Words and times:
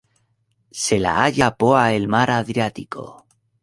Se 0.85 0.97
la 1.03 1.13
halla 1.25 1.51
poa 1.59 1.87
el 2.01 2.05
mar 2.17 2.29
Adriático. 2.41 3.09